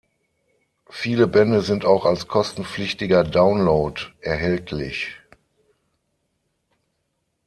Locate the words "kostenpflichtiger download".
2.27-4.01